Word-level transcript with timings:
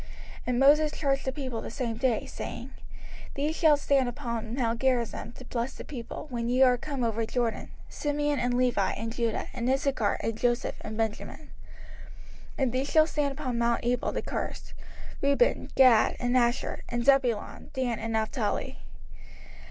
05:027:011 0.01 0.09
And 0.47 0.59
Moses 0.59 0.91
charged 0.93 1.25
the 1.25 1.31
people 1.31 1.61
the 1.61 1.69
same 1.69 1.95
day, 1.97 2.25
saying, 2.25 2.69
05:027:012 2.69 2.73
These 3.35 3.55
shall 3.55 3.77
stand 3.77 4.09
upon 4.09 4.55
mount 4.55 4.81
Gerizim 4.81 5.31
to 5.33 5.45
bless 5.45 5.73
the 5.75 5.83
people, 5.85 6.25
when 6.31 6.49
ye 6.49 6.63
are 6.63 6.75
come 6.75 7.03
over 7.03 7.23
Jordan; 7.23 7.69
Simeon, 7.87 8.39
and 8.39 8.55
Levi, 8.55 8.93
and 8.93 9.13
Judah, 9.13 9.45
and 9.53 9.69
Issachar, 9.69 10.17
and 10.21 10.35
Joseph, 10.35 10.73
and 10.81 10.97
Benjamin: 10.97 11.41
05:027:013 12.57 12.57
And 12.57 12.71
these 12.71 12.89
shall 12.89 13.05
stand 13.05 13.33
upon 13.39 13.59
mount 13.59 13.85
Ebal 13.85 14.11
to 14.13 14.23
curse; 14.23 14.73
Reuben, 15.21 15.69
Gad, 15.75 16.15
and 16.19 16.35
Asher, 16.35 16.81
and 16.89 17.05
Zebulun, 17.05 17.69
Dan, 17.75 17.99
and 17.99 18.13
Naphtali. 18.13 18.79